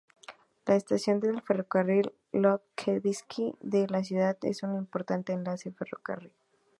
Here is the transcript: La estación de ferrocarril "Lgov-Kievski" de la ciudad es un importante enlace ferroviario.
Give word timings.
La 0.65 0.75
estación 0.77 1.19
de 1.19 1.39
ferrocarril 1.41 2.11
"Lgov-Kievski" 2.33 3.55
de 3.61 3.85
la 3.87 4.03
ciudad 4.03 4.35
es 4.41 4.63
un 4.63 4.75
importante 4.75 5.31
enlace 5.31 5.69
ferroviario. 5.73 6.31